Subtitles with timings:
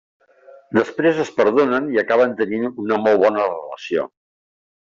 [0.77, 4.09] Després es perdonen i acaben tenint una molt bona relació.